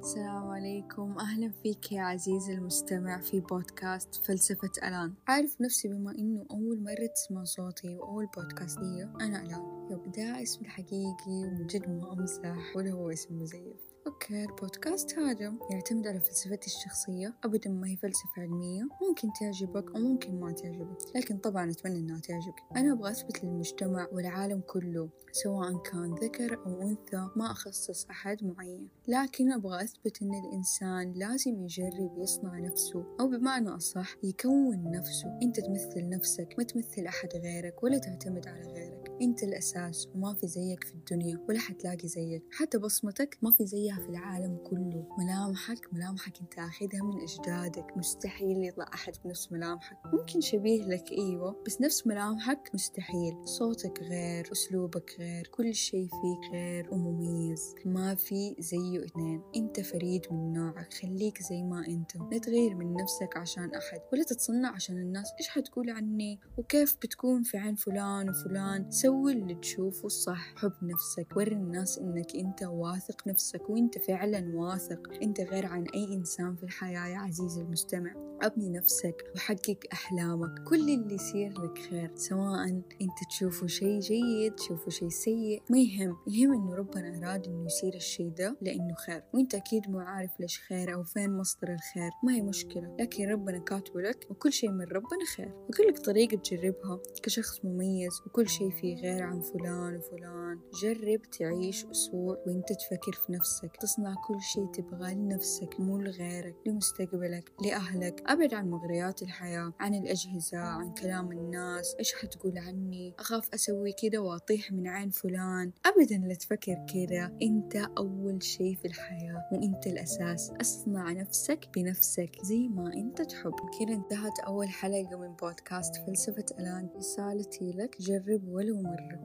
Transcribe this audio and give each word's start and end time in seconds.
السلام 0.00 0.48
عليكم. 0.48 1.18
أهلا 1.18 1.50
فيك 1.62 1.92
يا 1.92 2.02
عزيزي 2.02 2.52
المستمع 2.52 3.20
في 3.20 3.40
بودكاست 3.40 4.14
فلسفة 4.14 4.70
ألان. 4.88 5.14
عارف 5.28 5.60
نفسي 5.60 5.88
بما 5.88 6.10
إنه 6.10 6.46
أول 6.50 6.82
مرة 6.82 7.06
تسمع 7.14 7.44
صوتي 7.44 7.96
وأول 7.96 8.26
بودكاست 8.36 8.78
لي. 8.78 9.02
أنا 9.20 9.42
ألان. 9.42 9.88
يا 9.90 9.96
بداية 9.96 10.42
اسمي 10.42 10.66
الحقيقي 10.66 11.44
ومن 11.46 11.66
جد 11.66 11.88
ما 11.88 12.12
أمزح 12.12 12.76
ولا 12.76 12.90
هو 12.90 13.10
اسم 13.10 13.38
مزيف. 13.42 13.89
أوكي 14.20 14.44
البودكاست 14.44 15.18
هذا 15.18 15.52
يعتمد 15.70 16.06
على 16.06 16.20
فلسفتي 16.20 16.66
الشخصية. 16.66 17.34
أبدا 17.44 17.70
ما 17.70 17.88
هي 17.88 17.96
فلسفة 17.96 18.42
علمية 18.42 18.82
ممكن 18.82 19.28
تعجبك 19.40 19.94
أو 19.94 20.00
ممكن 20.00 20.40
ما 20.40 20.52
تعجبك 20.52 20.98
لكن 21.16 21.38
طبعا 21.38 21.70
أتمنى 21.70 21.98
إنها 21.98 22.20
تعجبك. 22.20 22.62
أنا 22.76 22.92
أبغى 22.92 23.10
أثبت 23.10 23.44
للمجتمع 23.44 24.08
والعالم 24.12 24.60
كله 24.60 25.08
سواء 25.32 25.82
كان 25.82 26.14
ذكر 26.14 26.58
أو 26.66 26.82
أنثى 26.82 27.28
ما 27.36 27.50
أخصص 27.50 28.06
أحد 28.10 28.44
معين. 28.44 28.88
لكن 29.08 29.52
أبغى 29.52 29.84
أثبت 29.84 30.22
إن 30.22 30.34
الإنسان 30.34 31.12
لازم 31.12 31.64
يجرب 31.64 32.18
يصنع 32.18 32.58
نفسه 32.58 33.04
أو 33.20 33.28
بمعنى 33.28 33.68
أصح 33.68 34.16
يكون 34.22 34.90
نفسه. 34.90 35.38
أنت 35.42 35.60
تمثل 35.60 36.08
نفسك 36.08 36.54
ما 36.58 36.64
تمثل 36.64 37.06
أحد 37.06 37.28
غيرك 37.34 37.82
ولا 37.82 37.98
تعتمد 37.98 38.48
على 38.48 38.62
غيرك. 38.62 38.99
أنت 39.20 39.42
الأساس 39.42 40.08
وما 40.14 40.34
في 40.34 40.46
زيك 40.46 40.84
في 40.84 40.94
الدنيا 40.94 41.38
ولا 41.48 41.58
حتلاقي 41.58 42.08
زيك. 42.08 42.42
حتى 42.52 42.78
بصمتك 42.78 43.38
ما 43.42 43.50
في 43.50 43.66
زيها 43.66 43.96
في 43.96 44.08
العالم 44.08 44.56
كله. 44.56 45.06
ملامحك 45.18 45.88
ملامحك 45.92 46.40
أنت 46.40 46.58
أخذها 46.58 47.02
من 47.02 47.20
أجدادك. 47.20 47.96
مستحيل 47.96 48.64
يطلع 48.64 48.86
أحد 48.94 49.12
بنفس 49.24 49.52
ملامحك. 49.52 49.96
ممكن 50.12 50.40
شبيه 50.40 50.82
لك 50.82 51.12
أيوة 51.12 51.62
بس 51.66 51.80
نفس 51.80 52.06
ملامحك 52.06 52.70
مستحيل. 52.74 53.36
صوتك 53.44 54.00
غير 54.02 54.52
أسلوبك 54.52 55.16
غير 55.18 55.46
كل 55.46 55.74
شيء 55.74 56.08
فيك 56.08 56.52
غير 56.52 56.88
ومميز. 56.94 57.74
ما 57.84 58.14
في 58.14 58.56
زيه 58.58 59.04
اثنين. 59.04 59.42
أنت 59.56 59.80
فريد 59.80 60.26
من 60.30 60.52
نوعك. 60.52 60.92
خليك 60.94 61.42
زي 61.42 61.62
ما 61.62 61.86
أنت. 61.88 62.16
لا 62.16 62.38
تغير 62.38 62.74
من 62.74 62.92
نفسك 62.92 63.36
عشان 63.36 63.74
أحد. 63.74 64.00
ولا 64.12 64.24
تتصنع 64.24 64.74
عشان 64.74 64.96
الناس. 64.96 65.32
إيش 65.40 65.48
حتقول 65.48 65.90
عني؟ 65.90 66.40
وكيف 66.58 66.96
بتكون 66.96 67.42
في 67.42 67.58
عين 67.58 67.74
فلان 67.74 68.30
وفلان؟ 68.30 68.90
اللي 69.10 69.54
تشوفه 69.54 70.06
الصح 70.06 70.54
حب 70.56 70.72
نفسك 70.82 71.36
وري 71.36 71.52
الناس 71.52 71.98
إنك 71.98 72.36
أنت 72.36 72.62
واثق 72.62 73.26
نفسك 73.28 73.70
وأنت 73.70 73.98
فعلا 73.98 74.56
واثق. 74.56 75.12
أنت 75.22 75.40
غير 75.40 75.66
عن 75.66 75.84
أي 75.94 76.14
إنسان 76.14 76.56
في 76.56 76.62
الحياة 76.62 77.06
يا 77.06 77.18
عزيزي 77.18 77.60
المستمع. 77.60 78.14
أبني 78.42 78.68
نفسك 78.70 79.24
وحقق 79.34 79.78
أحلامك. 79.92 80.62
كل 80.68 80.88
اللي 80.88 81.14
يصير 81.14 81.62
لك 81.62 81.78
خير 81.78 82.10
سواء 82.14 82.68
أنت 82.68 83.18
تشوفه 83.30 83.66
شيء 83.66 84.00
جيد 84.00 84.54
تشوفه 84.54 84.90
شيء 84.90 85.08
سيء. 85.08 85.62
ما 85.70 85.78
يهم 85.78 86.16
يهم 86.26 86.52
إنه 86.52 86.74
ربنا 86.74 87.18
أراد 87.18 87.46
إنه 87.46 87.66
يصير 87.66 87.94
الشيء 87.94 88.30
ده 88.30 88.56
لأنه 88.62 88.94
خير. 88.94 89.22
وأنت 89.34 89.54
أكيد 89.54 89.90
مو 89.90 89.98
عارف 89.98 90.40
ليش 90.40 90.60
خير 90.60 90.94
أو 90.94 91.02
فين 91.04 91.30
مصدر 91.30 91.72
الخير. 91.72 92.10
ما 92.24 92.34
هي 92.34 92.42
مشكلة 92.42 92.96
لكن 93.00 93.28
ربنا 93.28 93.58
كاتبه 93.58 94.00
لك 94.00 94.26
وكل 94.30 94.52
شيء 94.52 94.70
من 94.70 94.84
ربنا 94.84 95.24
خير. 95.36 95.52
وكل 95.68 96.02
طريقة 96.02 96.36
تجربها 96.36 97.00
كشخص 97.22 97.64
مميز 97.64 98.12
وكل 98.26 98.48
شيء 98.48 98.70
فيه 98.70 98.99
غير 99.02 99.22
عن 99.22 99.40
فلان 99.40 99.96
وفلان. 99.96 100.60
جرب 100.82 101.22
تعيش 101.22 101.84
أسبوع 101.84 102.36
وأنت 102.46 102.72
تفكر 102.72 103.12
في 103.12 103.32
نفسك. 103.32 103.76
تصنع 103.76 104.14
كل 104.28 104.40
شيء 104.40 104.66
تبغاه 104.66 105.14
لنفسك 105.14 105.80
مو 105.80 105.98
لغيرك 105.98 106.54
لمستقبلك 106.66 107.52
لأهلك. 107.64 108.22
أبعد 108.26 108.54
عن 108.54 108.70
مغريات 108.70 109.22
الحياة 109.22 109.72
عن 109.80 109.94
الأجهزة 109.94 110.58
عن 110.58 110.94
كلام 110.94 111.32
الناس. 111.32 111.94
إيش 111.98 112.14
حتقول 112.14 112.58
عني؟ 112.58 113.14
أخاف 113.18 113.48
أسوي 113.54 113.92
كده 114.02 114.18
وأطيح 114.18 114.72
من 114.72 114.88
عين 114.88 115.10
فلان. 115.10 115.72
أبدا 115.86 116.16
لا 116.16 116.34
تفكر 116.34 116.86
كده. 116.94 117.36
أنت 117.42 117.76
أول 117.76 118.42
شيء 118.42 118.76
في 118.76 118.84
الحياة 118.84 119.48
وأنت 119.52 119.86
الأساس. 119.86 120.52
أصنع 120.60 121.12
نفسك 121.12 121.68
بنفسك 121.74 122.30
زي 122.42 122.68
ما 122.68 122.92
أنت 122.94 123.22
تحب. 123.22 123.54
كده 123.80 123.94
انتهت 123.94 124.38
أول 124.46 124.68
حلقة 124.68 125.18
من 125.18 125.34
بودكاست 125.34 125.96
فلسفة 125.96 126.44
ألان. 126.58 126.88
رسالتي 126.96 127.70
لك 127.70 127.96
جرب 128.00 128.48
ولو 128.48 128.80
مرة 128.90 129.18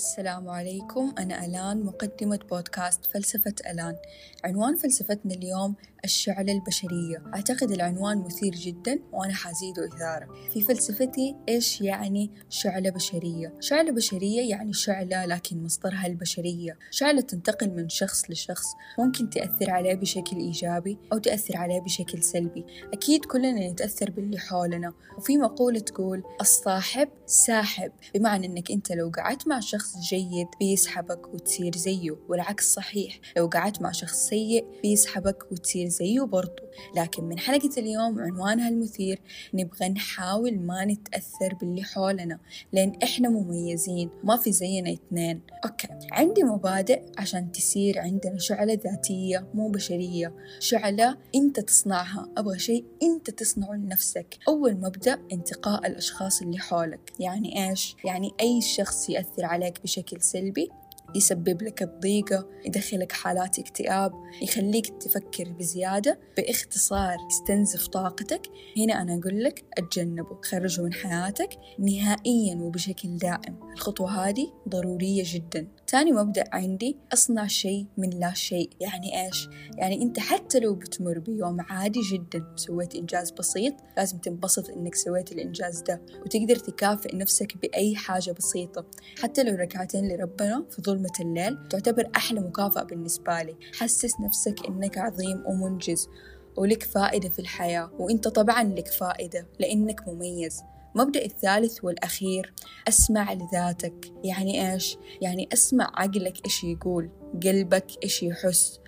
السلام 0.00 0.48
عليكم. 0.48 1.14
أنا 1.18 1.44
ألان 1.44 1.82
مقدمة 1.82 2.40
بودكاست 2.50 3.06
فلسفة 3.06 3.54
ألان. 3.70 3.96
عنوان 4.44 4.76
فلسفتنا 4.76 5.34
اليوم 5.34 5.74
الشعلة 6.04 6.52
البشرية. 6.52 7.22
أعتقد 7.34 7.70
العنوان 7.70 8.18
مثير 8.18 8.54
جدا 8.54 8.98
وأنا 9.12 9.34
حزيده 9.34 9.86
إثارة. 9.86 10.28
في 10.50 10.62
فلسفتي 10.62 11.36
إيش 11.48 11.80
يعني 11.80 12.30
شعلة 12.48 12.90
بشرية؟ 12.90 13.54
شعلة 13.60 13.92
بشرية 13.92 14.50
يعني 14.50 14.72
شعلة 14.72 15.26
لكن 15.26 15.64
مصدرها 15.64 16.06
البشرية. 16.06 16.78
شعلة 16.90 17.20
تنتقل 17.20 17.70
من 17.70 17.88
شخص 17.88 18.30
لشخص. 18.30 18.66
ممكن 18.98 19.30
تأثر 19.30 19.70
عليه 19.70 19.94
بشكل 19.94 20.36
إيجابي 20.36 20.98
أو 21.12 21.18
تأثر 21.18 21.56
عليه 21.56 21.80
بشكل 21.80 22.22
سلبي. 22.22 22.64
أكيد 22.92 23.24
كلنا 23.24 23.70
نتأثر 23.70 24.10
باللي 24.10 24.38
حولنا. 24.38 24.92
وفي 25.18 25.36
مقولة 25.36 25.80
تقول 25.80 26.22
الصاحب 26.40 27.08
ساحب. 27.26 27.92
بمعنى 28.14 28.46
أنك 28.46 28.70
أنت 28.70 28.92
لو 28.92 29.12
قعدت 29.16 29.48
مع 29.48 29.60
شخص 29.60 29.89
جيد 29.98 30.46
بيسحبك 30.60 31.34
وتصير 31.34 31.76
زيه 31.76 32.16
والعكس 32.28 32.74
صحيح. 32.74 33.20
لو 33.36 33.46
قعدت 33.46 33.82
مع 33.82 33.92
شخص 33.92 34.28
سيء 34.28 34.64
بيسحبك 34.82 35.52
وتصير 35.52 35.88
زيه 35.88 36.20
برضو. 36.20 36.62
لكن 36.96 37.24
من 37.24 37.38
حلقة 37.38 37.70
اليوم 37.78 38.20
عنوانها 38.20 38.68
المثير 38.68 39.20
نبغى 39.54 39.88
نحاول 39.88 40.58
ما 40.58 40.84
نتأثر 40.84 41.54
باللي 41.60 41.82
حولنا 41.82 42.38
لأن 42.72 42.92
إحنا 43.02 43.28
مميزين 43.28 44.10
ما 44.24 44.36
في 44.36 44.52
زينا 44.52 44.92
اثنين. 44.92 45.40
أوكي. 45.64 45.88
عندي 46.12 46.42
مبادئ 46.42 47.02
عشان 47.18 47.52
تصير 47.52 47.98
عندنا 47.98 48.38
شعلة 48.38 48.78
ذاتية 48.84 49.46
مو 49.54 49.68
بشرية. 49.68 50.34
شعلة 50.60 51.16
أنت 51.34 51.60
تصنعها 51.60 52.28
أبغى 52.36 52.58
شيء 52.58 52.84
أنت 53.02 53.30
تصنعه 53.30 53.72
لنفسك. 53.74 54.38
أول 54.48 54.74
مبدأ 54.74 55.18
انتقاء 55.32 55.86
الأشخاص 55.86 56.42
اللي 56.42 56.58
حولك. 56.58 57.12
يعني 57.18 57.70
إيش؟ 57.70 57.96
يعني 58.04 58.32
أي 58.40 58.60
شخص 58.60 59.10
يأثر 59.10 59.44
عليك. 59.44 59.69
بشكل 59.84 60.20
سلبي. 60.22 60.70
يسبب 61.14 61.62
لك 61.62 61.82
الضيقة 61.82 62.48
يدخلك 62.66 63.12
حالات 63.12 63.58
اكتئاب 63.58 64.12
يخليك 64.42 64.86
تفكر 64.86 65.52
بزيادة. 65.58 66.18
باختصار 66.36 67.16
يستنزف 67.30 67.86
طاقتك. 67.86 68.42
هنا 68.76 69.02
أنا 69.02 69.14
أقول 69.14 69.44
لك 69.44 69.64
أتجنبه 69.78 70.40
خرجه 70.42 70.82
من 70.82 70.92
حياتك 70.92 71.50
نهائيا 71.78 72.54
وبشكل 72.54 73.16
دائم. 73.16 73.58
الخطوة 73.72 74.28
هذه 74.28 74.52
ضرورية 74.68 75.22
جدا. 75.26 75.68
تاني 75.86 76.12
مبدأ 76.12 76.44
عندي 76.52 76.96
أصنع 77.12 77.46
شيء 77.46 77.86
من 77.98 78.10
لا 78.10 78.34
شيء. 78.34 78.70
يعني 78.80 79.26
إيش؟ 79.26 79.48
يعني 79.78 80.02
أنت 80.02 80.18
حتى 80.18 80.60
لو 80.60 80.74
بتمر 80.74 81.18
بيوم 81.18 81.60
عادي 81.60 82.00
جدا 82.12 82.44
سويت 82.56 82.94
إنجاز 82.94 83.30
بسيط 83.30 83.74
لازم 83.96 84.18
تنبسط 84.18 84.70
إنك 84.70 84.94
سويت 84.94 85.32
الإنجاز 85.32 85.80
ده 85.80 86.02
وتقدر 86.24 86.56
تكافئ 86.56 87.16
نفسك 87.16 87.56
بأي 87.56 87.96
حاجة 87.96 88.30
بسيطة. 88.32 88.86
حتى 89.22 89.42
لو 89.42 89.54
ركعتين 89.54 90.08
لربنا 90.08 90.66
في 90.70 90.82
ظلمة 91.00 91.20
الليل 91.20 91.68
تعتبر 91.68 92.10
أحلى 92.16 92.40
مكافأة 92.40 92.82
بالنسبة 92.82 93.42
لي. 93.42 93.56
حسس 93.78 94.20
نفسك 94.20 94.66
إنك 94.68 94.98
عظيم 94.98 95.44
ومنجز 95.46 96.08
ولك 96.56 96.82
فائدة 96.82 97.28
في 97.28 97.38
الحياة 97.38 97.90
وإنت 97.98 98.28
طبعا 98.28 98.62
لك 98.62 98.88
فائدة 98.88 99.46
لأنك 99.58 100.08
مميز. 100.08 100.62
مبدأ 100.94 101.24
الثالث 101.24 101.84
والأخير 101.84 102.52
أسمع 102.88 103.32
لذاتك. 103.32 104.12
يعني 104.24 104.72
إيش؟ 104.72 104.96
يعني 105.22 105.48
أسمع 105.52 105.92
عقلك 105.94 106.44
إيش 106.44 106.64
يقول 106.64 107.10
قلبك 107.44 107.86
إيش 108.04 108.22
يحس. 108.22 108.80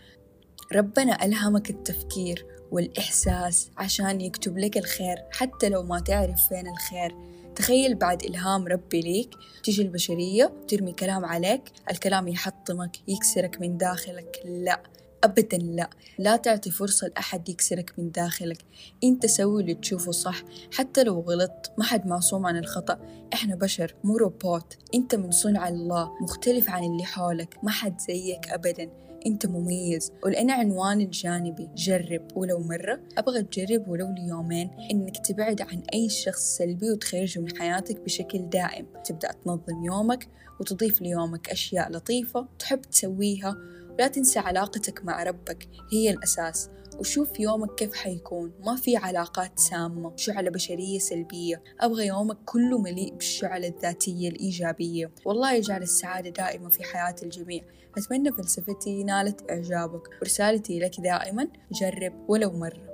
ربنا 0.72 1.24
ألهمك 1.24 1.70
التفكير 1.70 2.46
والإحساس 2.70 3.70
عشان 3.76 4.20
يكتب 4.20 4.58
لك 4.58 4.76
الخير 4.78 5.16
حتى 5.32 5.68
لو 5.68 5.82
ما 5.82 6.00
تعرف 6.00 6.48
فين 6.48 6.68
الخير. 6.68 7.31
تخيل 7.56 7.94
بعد 7.94 8.22
إلهام 8.24 8.66
ربي 8.66 9.00
ليك 9.00 9.34
تيجي 9.64 9.82
البشرية 9.82 10.52
ترمي 10.68 10.92
كلام 10.92 11.24
عليك 11.24 11.62
الكلام 11.90 12.28
يحطمك 12.28 12.96
يكسرك 13.08 13.60
من 13.60 13.76
داخلك 13.76 14.42
لا. 14.44 14.82
أبدا 15.24 15.58
لا. 15.58 15.90
لا 16.18 16.36
تعطي 16.36 16.70
فرصة 16.70 17.06
لأحد 17.08 17.48
يكسرك 17.48 17.92
من 17.98 18.10
داخلك. 18.10 18.64
أنت 19.04 19.26
سوي 19.26 19.62
اللي 19.62 19.74
تشوفه 19.74 20.12
صح. 20.12 20.42
حتى 20.72 21.04
لو 21.04 21.20
غلطت 21.20 21.72
ما 21.78 21.84
حد 21.84 22.06
معصوم 22.06 22.46
عن 22.46 22.56
الخطأ. 22.56 22.98
إحنا 23.34 23.54
بشر 23.54 23.94
مو 24.04 24.16
روبوت. 24.16 24.76
أنت 24.94 25.14
من 25.14 25.30
صنع 25.30 25.68
الله 25.68 26.10
مختلف 26.22 26.70
عن 26.70 26.84
اللي 26.84 27.04
حولك. 27.04 27.56
ما 27.62 27.70
حد 27.70 28.00
زيك 28.00 28.48
أبدا. 28.48 28.90
أنت 29.26 29.46
مميز. 29.46 30.12
ولأن 30.24 30.50
عنوان 30.50 31.00
الجانبي 31.00 31.68
جرب. 31.76 32.28
ولو 32.36 32.58
مرة 32.58 33.00
أبغى 33.18 33.42
تجرب 33.42 33.88
ولو 33.88 34.14
ليومين 34.18 34.70
إنك 34.90 35.26
تبعد 35.26 35.60
عن 35.60 35.82
أي 35.94 36.08
شخص 36.08 36.56
سلبي 36.56 36.90
وتخرجه 36.90 37.40
من 37.40 37.58
حياتك 37.58 38.00
بشكل 38.00 38.48
دائم. 38.48 38.86
تبدأ 39.04 39.32
تنظم 39.44 39.84
يومك 39.84 40.28
وتضيف 40.60 41.02
ليومك 41.02 41.50
أشياء 41.50 41.92
لطيفة 41.92 42.48
تحب 42.58 42.80
تسويها 42.80 43.56
ولا 43.98 44.08
تنسى 44.08 44.38
علاقتك 44.38 45.04
مع 45.04 45.22
ربك 45.22 45.68
هي 45.92 46.10
الأساس. 46.10 46.70
وشوف 46.98 47.40
يومك 47.40 47.74
كيف 47.74 47.94
حيكون. 47.94 48.52
ما 48.60 48.76
في 48.76 48.96
علاقات 48.96 49.58
سامة 49.58 50.16
شعلة 50.16 50.50
بشرية 50.50 50.98
سلبية. 50.98 51.62
أبغى 51.80 52.06
يومك 52.06 52.38
كله 52.44 52.78
مليء 52.78 53.14
بالشعلة 53.14 53.68
الذاتية 53.68 54.28
الإيجابية. 54.28 55.10
والله 55.24 55.52
يجعل 55.54 55.82
السعادة 55.82 56.30
دائما 56.30 56.68
في 56.68 56.82
حياة 56.84 57.16
الجميع. 57.22 57.64
أتمنى 57.98 58.32
فلسفتي 58.32 59.04
نالت 59.04 59.50
إعجابك. 59.50 60.08
ورسالتي 60.22 60.78
لك 60.78 61.00
دائما 61.00 61.48
جرب 61.72 62.24
ولو 62.28 62.50
مرة. 62.50 62.91